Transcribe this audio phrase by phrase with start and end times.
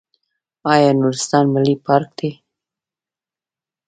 [0.71, 2.29] آیا نورستان ملي پارک دی؟